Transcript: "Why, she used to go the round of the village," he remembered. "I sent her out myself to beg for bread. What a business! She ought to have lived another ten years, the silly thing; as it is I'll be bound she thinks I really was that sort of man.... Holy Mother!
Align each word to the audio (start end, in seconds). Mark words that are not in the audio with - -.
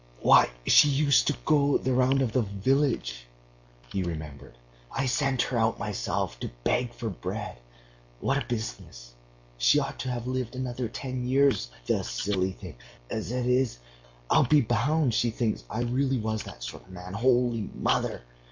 "Why, 0.23 0.49
she 0.65 0.89
used 0.89 1.27
to 1.27 1.37
go 1.45 1.77
the 1.77 1.93
round 1.93 2.23
of 2.23 2.31
the 2.31 2.41
village," 2.41 3.27
he 3.93 4.01
remembered. 4.01 4.57
"I 4.91 5.05
sent 5.05 5.43
her 5.43 5.59
out 5.59 5.77
myself 5.77 6.39
to 6.39 6.49
beg 6.63 6.91
for 6.91 7.07
bread. 7.11 7.57
What 8.19 8.41
a 8.41 8.47
business! 8.47 9.13
She 9.59 9.77
ought 9.79 9.99
to 9.99 10.09
have 10.09 10.25
lived 10.25 10.55
another 10.55 10.87
ten 10.87 11.27
years, 11.27 11.69
the 11.85 12.03
silly 12.03 12.53
thing; 12.53 12.77
as 13.11 13.31
it 13.31 13.45
is 13.45 13.77
I'll 14.31 14.47
be 14.47 14.61
bound 14.61 15.13
she 15.13 15.29
thinks 15.29 15.65
I 15.69 15.81
really 15.83 16.17
was 16.17 16.41
that 16.45 16.63
sort 16.63 16.81
of 16.81 16.89
man.... 16.89 17.13
Holy 17.13 17.69
Mother! 17.75 18.23